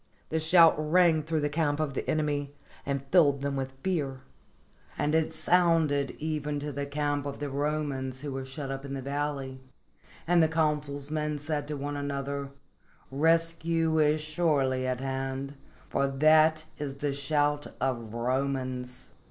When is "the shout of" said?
16.95-18.15